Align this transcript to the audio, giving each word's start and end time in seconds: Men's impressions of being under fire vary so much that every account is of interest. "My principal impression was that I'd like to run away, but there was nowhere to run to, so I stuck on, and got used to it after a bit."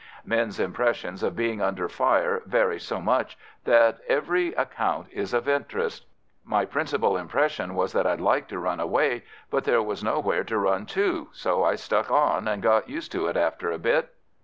Men's 0.25 0.59
impressions 0.59 1.21
of 1.21 1.35
being 1.35 1.61
under 1.61 1.87
fire 1.87 2.41
vary 2.47 2.79
so 2.79 2.99
much 2.99 3.37
that 3.65 3.99
every 4.07 4.51
account 4.55 5.05
is 5.11 5.31
of 5.31 5.47
interest. 5.47 6.07
"My 6.43 6.65
principal 6.65 7.15
impression 7.17 7.75
was 7.75 7.93
that 7.93 8.07
I'd 8.07 8.19
like 8.19 8.47
to 8.47 8.57
run 8.57 8.79
away, 8.79 9.23
but 9.51 9.63
there 9.63 9.83
was 9.83 10.03
nowhere 10.03 10.43
to 10.45 10.57
run 10.57 10.87
to, 10.87 11.29
so 11.33 11.63
I 11.63 11.75
stuck 11.75 12.09
on, 12.09 12.47
and 12.47 12.63
got 12.63 12.89
used 12.89 13.11
to 13.11 13.27
it 13.27 13.37
after 13.37 13.69
a 13.69 13.77
bit." 13.77 14.11